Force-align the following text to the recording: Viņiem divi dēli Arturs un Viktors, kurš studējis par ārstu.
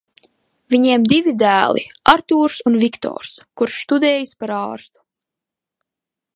Viņiem 0.73 1.03
divi 1.09 1.33
dēli 1.43 1.83
Arturs 2.15 2.57
un 2.71 2.79
Viktors, 2.85 3.37
kurš 3.61 3.79
studējis 3.85 4.35
par 4.43 4.57
ārstu. 4.63 4.99